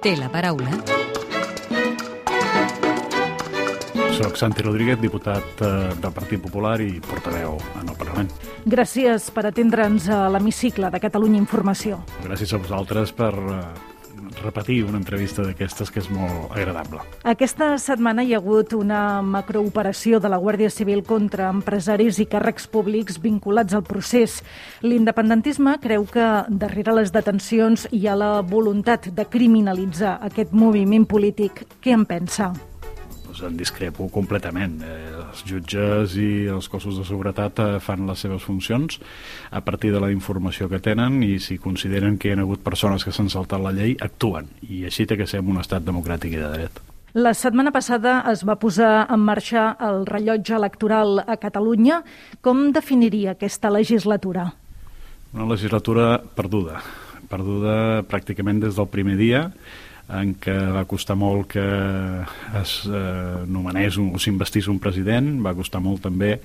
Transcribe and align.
Té 0.00 0.14
la 0.16 0.30
paraula. 0.32 0.70
Soc 4.16 4.38
Santi 4.40 4.64
Rodríguez, 4.64 4.96
diputat 5.00 5.60
eh, 5.60 5.68
del 6.00 6.14
Partit 6.16 6.40
Popular 6.40 6.78
i 6.80 6.94
portaveu 7.04 7.58
en 7.82 7.88
el 7.92 7.98
Parlament. 8.00 8.30
Gràcies 8.64 9.28
per 9.36 9.44
atendre'ns 9.50 10.08
a 10.08 10.22
l'hemicicle 10.32 10.88
de 10.92 11.00
Catalunya 11.04 11.36
Informació. 11.42 12.00
Gràcies 12.24 12.56
a 12.56 12.62
vosaltres 12.64 13.12
per 13.16 13.32
eh, 13.36 13.60
repetir 14.42 14.84
una 14.84 14.98
entrevista 14.98 15.44
d'aquestes 15.44 15.90
que 15.90 16.00
és 16.02 16.08
molt 16.12 16.54
agradable. 16.54 17.02
Aquesta 17.28 17.72
setmana 17.78 18.24
hi 18.24 18.34
ha 18.34 18.40
hagut 18.40 18.74
una 18.76 19.20
macrooperació 19.22 20.20
de 20.20 20.30
la 20.32 20.40
Guàrdia 20.40 20.70
Civil 20.70 21.04
contra 21.06 21.50
empresaris 21.50 22.20
i 22.20 22.28
càrrecs 22.30 22.68
públics 22.70 23.20
vinculats 23.22 23.76
al 23.76 23.84
procés. 23.84 24.40
L'independentisme 24.82 25.76
creu 25.82 26.06
que 26.08 26.30
darrere 26.48 26.96
les 26.96 27.12
detencions 27.12 27.88
hi 27.92 28.06
ha 28.06 28.16
la 28.16 28.32
voluntat 28.40 29.10
de 29.14 29.28
criminalitzar 29.28 30.18
aquest 30.30 30.52
moviment 30.52 31.06
polític. 31.06 31.64
Què 31.80 31.96
en 31.96 32.06
pensa? 32.08 32.52
Doncs 33.40 33.52
en 33.52 33.56
discrepo 33.56 34.08
completament. 34.12 34.82
Eh, 34.84 35.16
els 35.16 35.42
jutges 35.48 36.16
i 36.20 36.46
els 36.52 36.68
cossos 36.68 36.98
de 36.98 37.04
seguretat 37.08 37.60
eh, 37.62 37.68
fan 37.80 38.04
les 38.08 38.20
seves 38.20 38.44
funcions 38.44 38.98
a 39.50 39.62
partir 39.64 39.92
de 39.94 40.00
la 40.02 40.10
informació 40.12 40.68
que 40.68 40.80
tenen 40.80 41.22
i 41.24 41.38
si 41.40 41.56
consideren 41.58 42.18
que 42.18 42.28
hi 42.28 42.34
ha 42.34 42.40
hagut 42.44 42.60
persones 42.60 43.04
que 43.04 43.12
s'han 43.12 43.30
saltat 43.32 43.62
la 43.62 43.72
llei, 43.72 43.96
actuen. 44.00 44.50
I 44.68 44.84
així 44.90 45.06
té 45.06 45.16
que 45.16 45.26
ser 45.26 45.40
un 45.40 45.60
estat 45.60 45.86
democràtic 45.86 46.36
i 46.36 46.42
de 46.42 46.52
dret. 46.52 46.80
La 47.16 47.32
setmana 47.34 47.72
passada 47.72 48.20
es 48.30 48.44
va 48.46 48.58
posar 48.60 49.06
en 49.10 49.24
marxa 49.24 49.70
el 49.88 50.04
rellotge 50.06 50.54
electoral 50.54 51.24
a 51.24 51.40
Catalunya. 51.40 52.02
Com 52.44 52.68
definiria 52.76 53.32
aquesta 53.38 53.72
legislatura? 53.72 54.50
Una 55.32 55.48
legislatura 55.48 56.18
perduda, 56.36 56.82
perduda 57.30 58.02
pràcticament 58.10 58.60
des 58.60 58.76
del 58.76 58.90
primer 58.92 59.16
dia, 59.16 59.48
en 60.18 60.34
què 60.42 60.56
va 60.74 60.86
costar 60.90 61.16
molt 61.18 61.52
que 61.54 61.64
es 62.60 62.74
eh, 62.88 63.44
nomenés 63.46 63.98
un, 64.00 64.10
o 64.16 64.20
s'investís 64.22 64.68
un 64.72 64.80
president, 64.82 65.36
va 65.44 65.54
costar 65.56 65.82
molt 65.84 66.02
també 66.08 66.36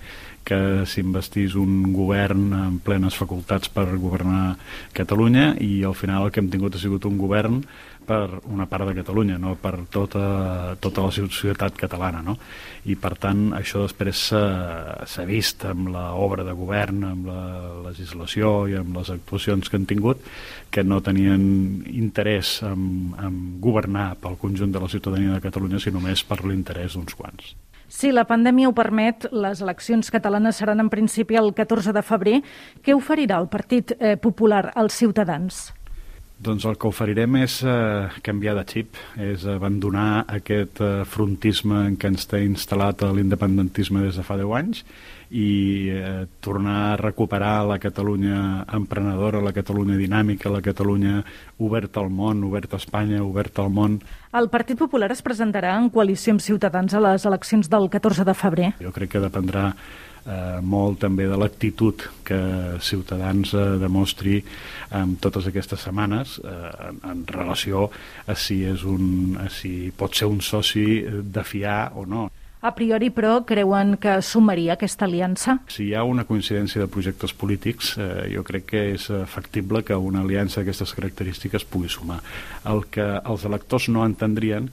que 0.45 0.85
s'investís 0.85 1.55
un 1.57 1.89
govern 1.95 2.51
amb 2.53 2.83
plenes 2.85 3.17
facultats 3.17 3.71
per 3.73 3.87
governar 3.97 4.55
Catalunya 4.93 5.55
i 5.63 5.81
al 5.83 5.97
final 5.97 6.27
el 6.27 6.33
que 6.33 6.43
hem 6.43 6.51
tingut 6.53 6.77
ha 6.77 6.81
sigut 6.81 7.07
un 7.09 7.17
govern 7.17 7.63
per 8.05 8.39
una 8.53 8.67
part 8.69 8.87
de 8.87 8.95
Catalunya, 9.01 9.39
no 9.41 9.55
per 9.59 9.73
tota, 9.91 10.75
tota 10.79 11.07
la 11.07 11.11
societat 11.15 11.75
catalana. 11.79 12.21
No? 12.25 12.37
I 12.85 12.95
per 13.01 13.15
tant 13.19 13.49
això 13.57 13.83
després 13.83 14.27
s'ha 14.29 15.25
vist 15.27 15.65
amb 15.67 15.89
l'obra 15.93 16.45
de 16.47 16.55
govern, 16.55 17.03
amb 17.09 17.29
la 17.31 17.43
legislació 17.89 18.55
i 18.71 18.77
amb 18.79 19.01
les 19.01 19.11
actuacions 19.13 19.69
que 19.69 19.79
han 19.81 19.89
tingut 19.89 20.23
que 20.69 20.83
no 20.83 21.01
tenien 21.01 21.45
interès 21.91 22.59
en, 22.65 23.13
en 23.21 23.37
governar 23.63 24.13
pel 24.21 24.39
conjunt 24.41 24.73
de 24.75 24.81
la 24.83 24.91
ciutadania 24.91 25.35
de 25.35 25.43
Catalunya, 25.43 25.79
sinó 25.81 25.99
només 25.99 26.25
per 26.27 26.43
l'interès 26.43 26.97
d'uns 26.97 27.15
quants. 27.15 27.55
Si 27.87 28.11
la 28.11 28.25
pandèmia 28.27 28.67
ho 28.69 28.73
permet, 28.75 29.27
les 29.31 29.61
eleccions 29.61 30.09
catalanes 30.11 30.57
seran 30.59 30.81
en 30.81 30.89
principi 30.89 31.37
el 31.39 31.53
14 31.55 31.93
de 31.95 32.03
febrer. 32.03 32.35
Què 32.83 32.95
oferirà 32.97 33.37
el 33.39 33.47
Partit 33.47 33.93
eh, 33.99 34.15
Popular 34.17 34.71
als 34.75 34.97
ciutadans? 34.99 35.67
Doncs 36.35 36.65
el 36.67 36.75
que 36.75 36.89
oferirem 36.89 37.37
és 37.39 37.61
eh, 37.63 38.09
canviar 38.23 38.57
de 38.57 38.65
xip, 38.67 38.97
és 39.23 39.45
abandonar 39.47 40.25
aquest 40.35 40.81
eh, 40.83 40.89
frontisme 41.07 41.85
en 41.87 41.93
què 41.95 42.09
ens 42.11 42.27
té 42.27 42.41
instal·lat 42.43 43.05
l'independentisme 43.15 44.03
des 44.03 44.19
de 44.19 44.25
fa 44.27 44.35
10 44.35 44.51
anys 44.59 44.81
i 45.31 45.87
eh, 45.95 46.25
tornar 46.43 46.75
a 46.89 46.97
recuperar 46.99 47.63
la 47.69 47.79
Catalunya 47.79 48.65
emprenedora, 48.75 49.39
la 49.41 49.55
Catalunya 49.55 49.95
dinàmica, 49.95 50.51
la 50.51 50.59
Catalunya 50.65 51.21
oberta 51.63 52.03
al 52.03 52.11
món, 52.11 52.43
oberta 52.43 52.75
a 52.75 52.83
Espanya, 52.83 53.23
oberta 53.23 53.63
al 53.63 53.71
món. 53.71 54.01
El 54.35 54.51
Partit 54.51 54.77
Popular 54.77 55.13
es 55.15 55.23
presentarà 55.23 55.77
en 55.79 55.87
coalició 55.89 56.35
amb 56.35 56.43
Ciutadans 56.43 56.93
a 56.93 57.03
les 57.13 57.25
eleccions 57.25 57.71
del 57.71 57.87
14 57.89 58.27
de 58.27 58.35
febrer. 58.35 58.73
Jo 58.83 58.91
crec 58.91 59.15
que 59.15 59.23
dependrà 59.23 59.71
eh, 60.25 60.61
molt 60.61 60.99
també 61.03 61.27
de 61.29 61.37
l'actitud 61.39 62.05
que 62.25 62.39
Ciutadans 62.83 63.53
eh, 63.53 63.65
demostri 63.81 64.39
en 64.95 65.15
totes 65.21 65.49
aquestes 65.51 65.85
setmanes 65.87 66.39
eh, 66.43 66.71
en, 66.89 67.01
en 67.11 67.21
relació 67.29 67.89
a 68.27 68.35
si, 68.35 68.63
és 68.65 68.85
un, 68.89 69.37
a 69.41 69.49
si 69.53 69.91
pot 69.95 70.15
ser 70.15 70.29
un 70.31 70.41
soci 70.41 71.03
de 71.05 71.45
fiar 71.45 71.93
o 71.95 72.05
no. 72.09 72.27
A 72.65 72.71
priori, 72.73 73.11
però, 73.13 73.43
creuen 73.45 73.93
que 74.01 74.15
sumaria 74.25 74.73
aquesta 74.73 75.05
aliança? 75.05 75.59
Si 75.69 75.83
hi 75.85 75.93
ha 75.93 76.01
una 76.07 76.23
coincidència 76.25 76.81
de 76.81 76.89
projectes 76.89 77.35
polítics, 77.37 77.93
eh, 78.01 78.25
jo 78.33 78.41
crec 78.47 78.65
que 78.71 78.83
és 78.95 79.05
factible 79.29 79.83
que 79.85 79.93
una 79.93 80.23
aliança 80.25 80.61
d'aquestes 80.63 80.95
característiques 80.97 81.67
pugui 81.69 81.91
sumar. 81.93 82.23
El 82.65 82.87
que 82.89 83.05
els 83.21 83.45
electors 83.45 83.91
no 83.93 84.05
entendrien 84.07 84.71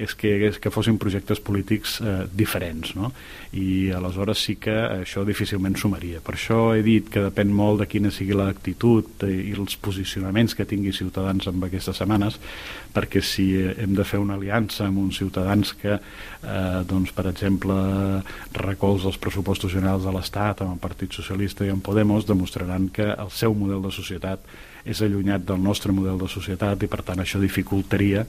és 0.00 0.14
que, 0.16 0.30
és 0.48 0.58
que 0.62 0.72
fossin 0.72 0.98
projectes 1.00 1.40
polítics 1.44 1.98
eh, 2.00 2.24
diferents, 2.32 2.94
no? 2.96 3.10
I 3.56 3.90
aleshores 3.96 4.42
sí 4.46 4.56
que 4.62 4.72
això 4.72 5.24
difícilment 5.26 5.76
sumaria. 5.78 6.22
Per 6.24 6.36
això 6.36 6.60
he 6.76 6.84
dit 6.86 7.10
que 7.12 7.24
depèn 7.26 7.50
molt 7.54 7.82
de 7.82 7.88
quina 7.90 8.12
sigui 8.14 8.36
l'actitud 8.38 9.24
i 9.26 9.52
els 9.56 9.76
posicionaments 9.82 10.54
que 10.56 10.68
tingui 10.68 10.94
Ciutadans 10.94 11.48
en 11.50 11.62
aquestes 11.66 12.00
setmanes, 12.00 12.38
perquè 12.94 13.22
si 13.24 13.48
hem 13.60 13.94
de 13.98 14.06
fer 14.06 14.20
una 14.22 14.38
aliança 14.38 14.86
amb 14.86 15.02
uns 15.02 15.20
ciutadans 15.20 15.74
que, 15.80 15.98
eh, 15.98 16.80
doncs, 16.88 17.12
per 17.12 17.26
exemple, 17.30 17.76
recolza 18.56 19.10
els 19.10 19.20
pressupostos 19.20 19.72
generals 19.72 20.04
de 20.04 20.14
l'Estat 20.14 20.62
amb 20.62 20.74
el 20.74 20.82
Partit 20.82 21.12
Socialista 21.12 21.66
i 21.66 21.70
amb 21.70 21.84
Podemos, 21.84 22.26
demostraran 22.26 22.88
que 22.88 23.12
el 23.12 23.30
seu 23.30 23.54
model 23.54 23.82
de 23.82 23.94
societat 23.94 24.40
és 24.84 25.02
allunyat 25.02 25.44
del 25.44 25.60
nostre 25.60 25.92
model 25.92 26.18
de 26.18 26.28
societat 26.28 26.82
i 26.82 26.88
per 26.88 27.02
tant 27.04 27.20
això 27.20 27.40
dificultaria 27.40 28.24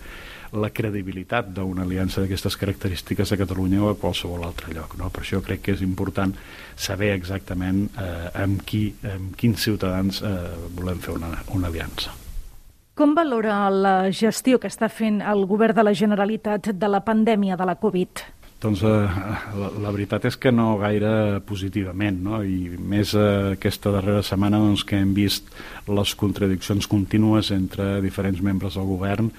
la 0.52 0.70
credibilitat 0.76 1.52
d'una 1.56 1.86
aliança 1.86 2.22
d'aquestes 2.22 2.58
característiques 2.60 3.32
a 3.32 3.38
Catalunya 3.40 3.84
o 3.84 3.92
a 3.92 3.98
qualsevol 4.00 4.44
altre 4.44 4.74
lloc. 4.76 4.98
No? 5.00 5.10
Per 5.14 5.24
això 5.24 5.40
crec 5.46 5.64
que 5.66 5.76
és 5.76 5.84
important 5.86 6.34
saber 6.76 7.14
exactament 7.16 7.86
eh, 7.96 8.44
amb, 8.44 8.66
qui, 8.68 8.90
amb 9.14 9.38
quins 9.40 9.64
ciutadans 9.64 10.22
eh, 10.22 10.36
volem 10.76 11.00
fer 11.00 11.16
una, 11.16 11.32
una 11.56 11.72
aliança. 11.72 12.12
Com 12.96 13.16
valora 13.16 13.70
la 13.72 13.96
gestió 14.12 14.60
que 14.60 14.68
està 14.68 14.90
fent 14.92 15.22
el 15.24 15.46
govern 15.48 15.78
de 15.78 15.88
la 15.88 15.96
Generalitat 15.96 16.74
de 16.76 16.90
la 16.92 17.00
pandèmia 17.02 17.56
de 17.58 17.66
la 17.66 17.78
Covid? 17.80 18.26
Doncs 18.62 18.84
eh, 18.86 18.90
la, 19.58 19.70
la 19.82 19.90
veritat 19.90 20.28
és 20.30 20.36
que 20.38 20.52
no 20.54 20.76
gaire 20.78 21.40
positivament, 21.50 22.20
no? 22.22 22.44
i 22.46 22.70
més 22.78 23.16
eh, 23.18 23.56
aquesta 23.56 23.90
darrera 23.96 24.22
setmana 24.22 24.60
doncs, 24.62 24.84
que 24.86 25.00
hem 25.02 25.16
vist 25.18 25.50
les 25.90 26.14
contradiccions 26.20 26.86
contínues 26.92 27.50
entre 27.56 27.96
diferents 28.06 28.44
membres 28.46 28.78
del 28.78 28.86
govern, 28.86 29.32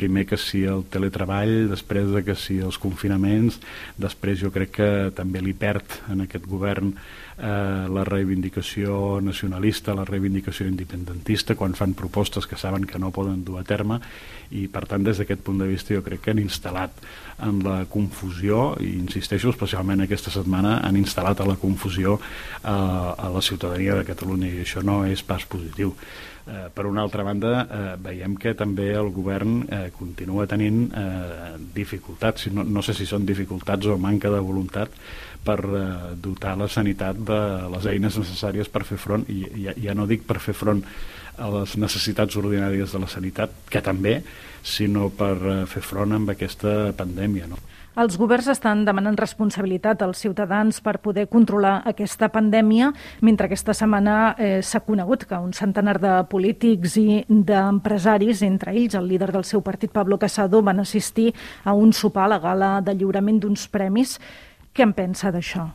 primer 0.00 0.24
que 0.30 0.40
si 0.40 0.62
el 0.64 0.86
teletreball, 0.88 1.68
després 1.68 2.08
de 2.14 2.24
que 2.24 2.38
si 2.40 2.56
els 2.64 2.80
confinaments, 2.80 3.60
després 4.00 4.40
jo 4.40 4.48
crec 4.54 4.72
que 4.78 4.90
també 5.12 5.44
li 5.44 5.52
perd 5.52 6.00
en 6.08 6.24
aquest 6.24 6.48
govern 6.48 6.94
eh, 7.40 7.88
la 7.88 8.04
reivindicació 8.04 9.20
nacionalista, 9.24 9.94
la 9.96 10.04
reivindicació 10.04 10.68
independentista, 10.68 11.56
quan 11.56 11.74
fan 11.78 11.94
propostes 11.98 12.46
que 12.46 12.58
saben 12.60 12.84
que 12.84 13.00
no 13.00 13.10
poden 13.10 13.44
dur 13.44 13.58
a 13.60 13.64
terme, 13.64 14.00
i 14.50 14.66
per 14.68 14.84
tant 14.90 15.04
des 15.06 15.20
d'aquest 15.20 15.44
punt 15.46 15.60
de 15.62 15.68
vista 15.70 15.94
jo 15.94 16.04
crec 16.06 16.24
que 16.24 16.34
han 16.34 16.42
instal·lat 16.42 17.02
en 17.46 17.62
la 17.64 17.84
confusió, 17.90 18.74
i 18.82 18.92
insisteixo 18.98 19.54
especialment 19.54 20.04
aquesta 20.04 20.32
setmana, 20.34 20.80
han 20.84 20.98
instal·lat 21.00 21.40
a 21.40 21.48
la 21.48 21.58
confusió 21.60 22.18
eh, 22.18 22.68
a 22.70 23.30
la 23.32 23.42
ciutadania 23.42 23.96
de 23.96 24.08
Catalunya 24.08 24.50
i 24.50 24.66
això 24.66 24.84
no 24.84 25.04
és 25.08 25.24
pas 25.24 25.46
positiu. 25.48 25.94
Eh, 26.50 26.68
per 26.74 26.86
una 26.88 27.02
altra 27.04 27.22
banda, 27.22 27.50
eh, 27.62 27.96
veiem 28.02 28.34
que 28.40 28.54
també 28.58 28.88
el 28.96 29.10
govern 29.14 29.60
eh, 29.68 29.90
continua 29.94 30.48
tenint 30.50 30.86
eh, 30.90 31.56
dificultats, 31.76 32.48
no, 32.50 32.64
no 32.64 32.82
sé 32.82 32.96
si 32.96 33.06
són 33.06 33.26
dificultats 33.28 33.86
o 33.86 33.98
manca 34.00 34.32
de 34.32 34.40
voluntat 34.42 34.90
per 35.44 35.58
eh, 35.64 35.86
dotar 36.20 36.56
la 36.60 36.68
sanitat 36.68 37.16
de 37.16 37.40
les 37.74 37.88
eines 37.94 38.18
necessàries 38.20 38.68
per 38.68 38.84
fer 38.88 38.98
front, 39.00 39.24
i 39.28 39.44
ja, 39.64 39.74
ja 39.76 39.96
no 39.96 40.08
dic 40.10 40.26
per 40.28 40.38
fer 40.42 40.54
front 40.56 40.84
a 41.40 41.48
les 41.54 41.76
necessitats 41.80 42.36
ordinàries 42.36 42.92
de 42.92 43.00
la 43.00 43.08
sanitat, 43.08 43.52
que 43.70 43.82
també, 43.84 44.20
sinó 44.62 45.08
per 45.10 45.36
eh, 45.40 45.58
fer 45.70 45.82
front 45.84 46.12
amb 46.16 46.32
aquesta 46.34 46.92
pandèmia. 46.96 47.48
No? 47.50 47.60
Els 48.00 48.14
governs 48.14 48.46
estan 48.52 48.84
demanant 48.86 49.16
responsabilitat 49.18 50.04
als 50.06 50.20
ciutadans 50.22 50.78
per 50.80 51.00
poder 51.02 51.24
controlar 51.28 51.80
aquesta 51.90 52.28
pandèmia, 52.30 52.92
mentre 53.20 53.48
aquesta 53.48 53.74
setmana 53.74 54.36
eh, 54.38 54.60
s'ha 54.62 54.84
conegut 54.86 55.26
que 55.26 55.40
un 55.42 55.50
centenar 55.56 55.96
de 55.98 56.12
polítics 56.30 56.94
i 57.02 57.24
d'empresaris, 57.28 58.44
entre 58.46 58.76
ells 58.76 58.94
el 58.94 59.10
líder 59.10 59.32
del 59.34 59.44
seu 59.48 59.64
partit, 59.66 59.90
Pablo 59.90 60.20
Casado, 60.22 60.62
van 60.62 60.80
assistir 60.80 61.32
a 61.64 61.74
un 61.74 61.92
sopar 61.92 62.28
a 62.28 62.32
la 62.36 62.38
gala 62.38 62.70
de 62.80 62.94
lliurament 62.94 63.42
d'uns 63.42 63.66
premis. 63.68 64.20
Què 64.74 64.86
en 64.86 64.94
pensa 64.96 65.32
d'això? 65.34 65.66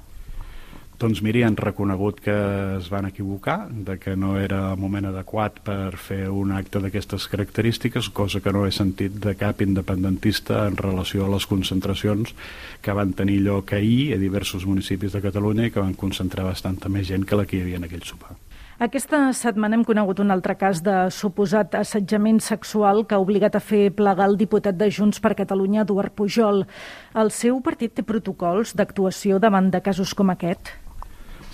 Doncs 0.96 1.20
miri, 1.20 1.42
han 1.44 1.58
reconegut 1.60 2.22
que 2.24 2.36
es 2.78 2.86
van 2.88 3.10
equivocar, 3.10 3.68
de 3.68 3.98
que 4.00 4.14
no 4.16 4.38
era 4.40 4.62
el 4.72 4.80
moment 4.80 5.10
adequat 5.10 5.60
per 5.68 5.98
fer 6.00 6.30
un 6.32 6.54
acte 6.56 6.80
d'aquestes 6.80 7.28
característiques, 7.34 8.08
cosa 8.16 8.40
que 8.40 8.54
no 8.56 8.64
he 8.64 8.72
sentit 8.72 9.20
de 9.26 9.36
cap 9.36 9.60
independentista 9.66 10.64
en 10.70 10.80
relació 10.80 11.26
a 11.26 11.34
les 11.36 11.50
concentracions 11.52 12.32
que 12.82 12.96
van 12.96 13.12
tenir 13.12 13.42
lloc 13.44 13.76
ahir 13.76 14.16
a 14.16 14.22
diversos 14.24 14.64
municipis 14.64 15.12
de 15.12 15.24
Catalunya 15.28 15.68
i 15.68 15.76
que 15.76 15.84
van 15.84 16.00
concentrar 16.00 16.48
bastanta 16.48 16.88
més 16.88 17.10
gent 17.12 17.28
que 17.28 17.36
la 17.36 17.46
que 17.46 17.60
hi 17.60 17.66
havia 17.66 17.84
en 17.84 17.90
aquell 17.90 18.08
sopar. 18.08 18.38
Aquesta 18.76 19.30
setmana 19.32 19.78
hem 19.78 19.86
conegut 19.88 20.20
un 20.20 20.34
altre 20.34 20.52
cas 20.60 20.82
de 20.84 20.96
suposat 21.08 21.78
assetjament 21.80 22.42
sexual 22.44 23.06
que 23.08 23.16
ha 23.16 23.22
obligat 23.24 23.56
a 23.56 23.62
fer 23.64 23.88
plegar 23.96 24.28
el 24.28 24.36
diputat 24.36 24.76
de 24.76 24.90
Junts 24.92 25.24
per 25.24 25.32
Catalunya, 25.40 25.86
Eduard 25.88 26.12
Pujol. 26.12 26.66
El 27.16 27.32
seu 27.32 27.62
partit 27.64 27.96
té 27.96 28.04
protocols 28.04 28.76
d'actuació 28.76 29.40
davant 29.40 29.72
de 29.72 29.80
casos 29.80 30.12
com 30.12 30.36
aquest? 30.36 30.76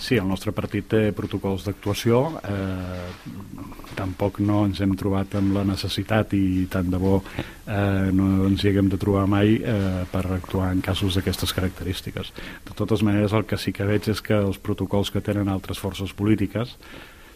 Sí, 0.01 0.15
el 0.18 0.25
nostre 0.25 0.50
partit 0.50 0.88
té 0.89 1.00
protocols 1.13 1.68
d'actuació. 1.68 2.24
Eh, 2.42 3.92
tampoc 3.94 4.39
no 4.42 4.63
ens 4.65 4.81
hem 4.81 4.95
trobat 4.98 5.36
amb 5.38 5.53
la 5.53 5.62
necessitat 5.68 6.33
i 6.33 6.65
tant 6.74 6.89
de 6.89 6.98
bo 6.98 7.19
eh, 7.21 8.09
no 8.09 8.48
ens 8.48 8.63
hi 8.63 8.71
haguem 8.71 8.89
de 8.89 8.98
trobar 8.98 9.27
mai 9.30 9.59
eh, 9.59 10.01
per 10.09 10.24
actuar 10.25 10.71
en 10.74 10.81
casos 10.81 11.19
d'aquestes 11.19 11.53
característiques. 11.53 12.33
De 12.65 12.74
totes 12.77 13.06
maneres, 13.06 13.36
el 13.38 13.45
que 13.45 13.62
sí 13.62 13.75
que 13.77 13.86
veig 13.86 14.09
és 14.09 14.25
que 14.25 14.39
els 14.42 14.57
protocols 14.57 15.13
que 15.13 15.21
tenen 15.21 15.53
altres 15.53 15.77
forces 15.77 16.15
polítiques 16.18 16.74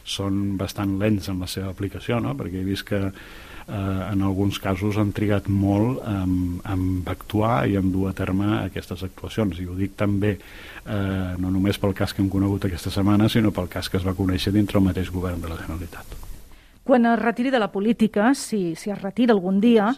són 0.06 0.58
bastant 0.58 0.98
lents 1.02 1.30
en 1.30 1.46
la 1.46 1.50
seva 1.50 1.70
aplicació, 1.70 2.18
no? 2.22 2.34
perquè 2.38 2.64
he 2.64 2.66
vist 2.66 2.90
que 2.90 3.12
en 3.68 4.22
alguns 4.22 4.60
casos 4.62 4.98
han 5.02 5.10
trigat 5.16 5.48
molt 5.50 6.04
en, 6.06 6.60
en 6.70 6.84
actuar 7.10 7.66
i 7.70 7.78
en 7.80 7.90
dur 7.94 8.10
a 8.12 8.14
terme 8.14 8.60
aquestes 8.60 9.02
actuacions. 9.08 9.58
I 9.60 9.66
ho 9.66 9.78
dic 9.78 9.96
també 9.98 10.36
eh, 10.36 11.34
no 11.42 11.50
només 11.50 11.80
pel 11.82 11.96
cas 11.98 12.14
que 12.14 12.22
hem 12.22 12.30
conegut 12.30 12.68
aquesta 12.68 12.94
setmana, 12.94 13.30
sinó 13.30 13.54
pel 13.56 13.72
cas 13.72 13.90
que 13.90 13.98
es 13.98 14.06
va 14.06 14.14
conèixer 14.18 14.54
dintre 14.54 14.78
el 14.78 14.86
mateix 14.86 15.10
govern 15.10 15.42
de 15.42 15.50
la 15.50 15.58
Generalitat. 15.58 16.22
Quan 16.86 17.10
es 17.10 17.18
retiri 17.18 17.50
de 17.50 17.60
la 17.60 17.72
política, 17.74 18.36
si, 18.38 18.76
si 18.78 18.94
es 18.94 19.02
retira 19.02 19.34
algun 19.34 19.58
dia, 19.58 19.90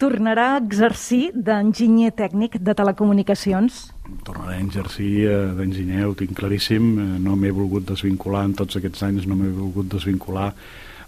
tornarà 0.00 0.54
a 0.54 0.60
exercir 0.62 1.26
d'enginyer 1.36 2.14
tècnic 2.16 2.56
de 2.64 2.74
telecomunicacions? 2.74 3.90
tornaré 4.24 4.56
a 4.56 4.64
exercir 4.64 5.26
eh, 5.28 5.34
d'enginyer, 5.56 6.06
ho 6.08 6.14
tinc 6.18 6.32
claríssim, 6.38 6.86
eh, 6.98 7.18
no 7.22 7.36
m'he 7.38 7.52
volgut 7.54 7.86
desvincular 7.92 8.46
en 8.48 8.56
tots 8.58 8.80
aquests 8.80 9.04
anys, 9.06 9.28
no 9.28 9.36
m'he 9.38 9.50
volgut 9.54 9.90
desvincular 9.92 10.50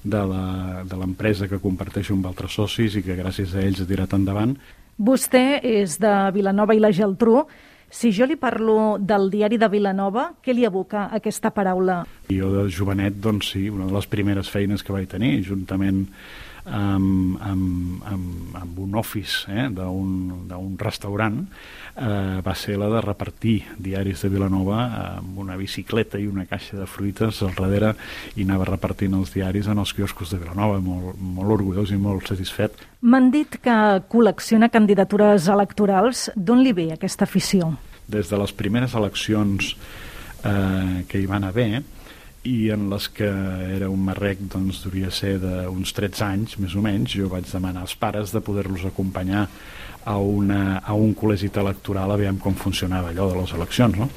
de 0.03 0.97
l'empresa 0.99 1.49
que 1.49 1.61
comparteixo 1.63 2.15
amb 2.17 2.27
altres 2.31 2.57
socis 2.59 2.97
i 2.99 3.03
que 3.07 3.19
gràcies 3.19 3.55
a 3.55 3.63
ells 3.63 3.83
ha 3.83 3.89
tirat 3.89 4.15
endavant. 4.19 4.57
Vostè 4.99 5.61
és 5.63 5.99
de 6.03 6.15
Vilanova 6.35 6.75
i 6.75 6.83
la 6.83 6.93
Geltrú. 6.93 7.45
Si 7.93 8.09
jo 8.13 8.25
li 8.25 8.39
parlo 8.41 8.97
del 8.99 9.29
diari 9.33 9.59
de 9.61 9.69
Vilanova, 9.69 10.31
què 10.41 10.55
li 10.57 10.65
evoca 10.65 11.11
aquesta 11.13 11.51
paraula? 11.53 12.03
Jo 12.33 12.49
de 12.55 12.69
jovenet, 12.73 13.19
doncs 13.21 13.53
sí, 13.53 13.67
una 13.69 13.85
de 13.85 13.93
les 13.93 14.09
primeres 14.09 14.49
feines 14.49 14.83
que 14.83 14.95
vaig 14.95 15.11
tenir, 15.13 15.43
juntament 15.45 16.07
amb, 16.65 17.39
amb, 17.43 18.03
amb, 18.07 18.57
amb 18.61 18.79
un 18.79 18.95
office 18.95 19.51
eh, 19.51 19.67
d'un 19.73 20.77
restaurant 20.79 21.41
eh, 21.43 22.41
va 22.45 22.55
ser 22.55 22.77
la 22.79 22.89
de 22.93 23.01
repartir 23.03 23.57
diaris 23.83 24.23
de 24.23 24.31
Vilanova 24.31 24.85
amb 25.19 25.39
una 25.43 25.57
bicicleta 25.59 26.21
i 26.23 26.29
una 26.31 26.47
caixa 26.47 26.79
de 26.79 26.87
fruites 26.87 27.43
al 27.43 27.57
darrere 27.59 27.95
i 28.37 28.47
anava 28.47 28.69
repartint 28.71 29.17
els 29.19 29.35
diaris 29.35 29.69
en 29.69 29.83
els 29.83 29.93
quioscos 29.97 30.31
de 30.31 30.39
Vilanova, 30.43 30.79
molt, 30.81 31.19
molt 31.19 31.57
orgullós 31.59 31.91
i 31.91 31.99
molt 31.99 32.31
satisfet. 32.31 32.79
M'han 33.03 33.33
dit 33.35 33.59
que 33.63 33.77
col·lecciona 34.13 34.71
candidatures 34.71 35.49
electorals. 35.51 36.29
D'on 36.37 36.63
li 36.63 36.73
ve 36.77 36.93
aquesta 36.95 37.27
afició? 37.27 37.73
Des 38.07 38.31
de 38.31 38.39
les 38.39 38.55
primeres 38.55 38.95
eleccions 38.95 39.75
eh, 40.47 41.03
que 41.09 41.19
hi 41.19 41.27
van 41.27 41.49
haver, 41.49 41.83
i 42.49 42.73
en 42.75 42.89
les 42.91 43.07
que 43.15 43.29
era 43.77 43.89
un 43.91 44.03
marrec 44.03 44.41
doncs 44.51 44.83
devia 44.87 45.13
ser 45.15 45.37
d'uns 45.43 45.95
13 45.95 46.25
anys 46.27 46.59
més 46.59 46.75
o 46.75 46.83
menys, 46.83 47.15
jo 47.15 47.31
vaig 47.31 47.47
demanar 47.47 47.85
als 47.85 47.95
pares 47.95 48.35
de 48.35 48.43
poder-los 48.43 48.87
acompanyar 48.89 49.47
a, 50.05 50.17
una, 50.19 50.81
a 50.83 50.95
un 50.99 51.15
col·legi 51.15 51.53
electoral 51.55 52.11
a 52.11 52.19
veure 52.19 52.41
com 52.43 52.57
funcionava 52.59 53.13
allò 53.13 53.29
de 53.31 53.39
les 53.39 53.55
eleccions 53.55 53.99
no? 53.99 54.09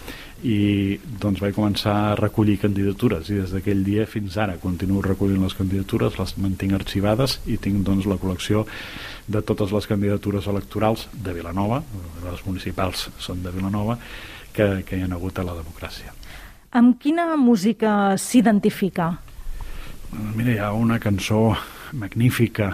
i 0.46 0.98
doncs 1.22 1.40
vaig 1.42 1.54
començar 1.56 1.94
a 1.94 2.18
recollir 2.18 2.58
candidatures 2.62 3.30
i 3.30 3.40
des 3.44 3.54
d'aquell 3.54 3.86
dia 3.86 4.08
fins 4.10 4.38
ara 4.42 4.58
continuo 4.62 5.04
recollint 5.06 5.46
les 5.46 5.54
candidatures, 5.58 6.18
les 6.18 6.36
mantinc 6.42 6.74
arxivades 6.74 7.40
i 7.46 7.58
tinc 7.62 7.86
doncs 7.86 8.10
la 8.10 8.18
col·lecció 8.18 8.66
de 9.28 9.42
totes 9.42 9.72
les 9.74 9.88
candidatures 9.90 10.50
electorals 10.50 11.08
de 11.14 11.34
Vilanova, 11.34 11.84
les 12.26 12.46
municipals 12.46 13.10
són 13.18 13.42
de 13.46 13.54
Vilanova, 13.54 13.98
que, 14.54 14.84
que 14.86 14.98
hi 14.98 15.06
ha 15.06 15.10
hagut 15.14 15.40
a 15.40 15.46
la 15.46 15.58
democràcia. 15.58 16.14
Amb 16.76 16.98
quina 17.00 17.38
música 17.40 18.18
s'identifica? 18.20 19.14
Mira, 20.36 20.52
hi 20.52 20.60
ha 20.60 20.74
una 20.76 20.98
cançó 21.00 21.54
magnífica 21.96 22.74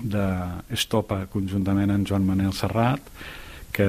d'Estopa 0.00 1.26
conjuntament 1.28 1.92
amb 1.92 2.08
Joan 2.08 2.24
Manel 2.24 2.54
Serrat 2.56 3.10
que 3.76 3.88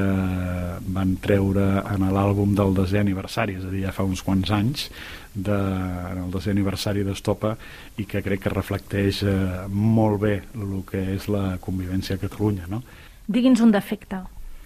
van 0.96 1.14
treure 1.24 1.64
en 1.94 2.04
l'àlbum 2.16 2.52
del 2.60 2.76
desè 2.76 3.00
aniversari, 3.00 3.56
és 3.60 3.64
a 3.64 3.72
dir, 3.72 3.86
ja 3.86 3.94
fa 3.96 4.04
uns 4.08 4.24
quants 4.24 4.52
anys, 4.56 4.90
de, 5.32 5.56
en 5.56 6.22
el 6.26 6.36
desè 6.36 6.52
aniversari 6.52 7.08
d'Estopa 7.08 7.54
i 8.00 8.08
que 8.08 8.24
crec 8.24 8.44
que 8.44 8.52
reflecteix 8.52 9.24
eh, 9.24 9.38
molt 9.72 10.20
bé 10.24 10.36
el 10.60 10.84
que 10.92 11.06
és 11.16 11.30
la 11.32 11.58
convivència 11.64 12.20
a 12.20 12.24
Catalunya. 12.26 12.68
No? 12.72 12.84
Digui'ns 13.32 13.64
un 13.64 13.72
defecte. 13.72 14.26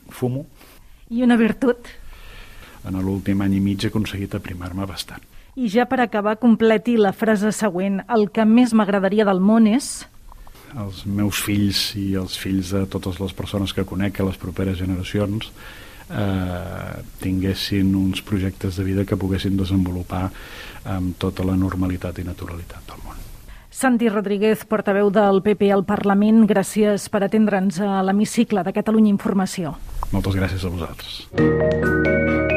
Fumo. 0.10 0.48
I 1.14 1.22
una 1.26 1.38
virtut? 1.38 1.86
En 2.88 3.00
l'últim 3.04 3.42
any 3.44 3.58
i 3.58 3.64
mig 3.64 3.84
he 3.84 3.92
aconseguit 3.92 4.36
aprimar-me 4.38 4.88
bastant. 4.90 5.24
I 5.58 5.72
ja 5.74 5.88
per 5.90 6.00
acabar, 6.04 6.38
completi 6.38 6.98
la 7.02 7.14
frase 7.18 7.52
següent. 7.56 8.04
El 8.14 8.30
que 8.30 8.46
més 8.46 8.76
m'agradaria 8.78 9.26
del 9.26 9.42
món 9.42 9.68
és... 9.70 10.06
Els 10.78 11.06
meus 11.08 11.40
fills 11.42 11.96
i 11.98 12.12
els 12.20 12.36
fills 12.38 12.74
de 12.76 12.84
totes 12.92 13.22
les 13.24 13.34
persones 13.34 13.74
que 13.74 13.88
conec 13.88 14.20
a 14.20 14.28
les 14.28 14.38
properes 14.38 14.78
generacions 14.78 15.48
eh, 16.12 17.04
tinguessin 17.24 17.96
uns 17.96 18.22
projectes 18.22 18.76
de 18.76 18.84
vida 18.84 19.06
que 19.06 19.18
poguessin 19.18 19.58
desenvolupar 19.58 20.28
amb 20.86 21.16
tota 21.18 21.48
la 21.48 21.56
normalitat 21.58 22.20
i 22.20 22.28
naturalitat 22.28 22.84
del 22.92 23.02
món. 23.06 23.16
Santi 23.78 24.10
Rodríguez, 24.10 24.66
portaveu 24.66 25.12
del 25.14 25.44
PP 25.46 25.72
al 25.74 25.86
Parlament, 25.86 26.46
gràcies 26.50 27.10
per 27.14 27.22
atendre'ns 27.28 27.78
a 27.86 28.02
l'hemicicle 28.02 28.64
de 28.66 28.74
Catalunya 28.74 29.14
Informació. 29.14 29.76
Moltes 30.12 30.40
gràcies 30.40 30.66
a 30.66 30.74
vosaltres. 30.74 32.57